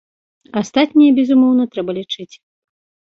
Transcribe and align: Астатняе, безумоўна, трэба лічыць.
Астатняе, 0.61 1.09
безумоўна, 1.19 1.63
трэба 1.75 1.91
лічыць. 1.99 2.31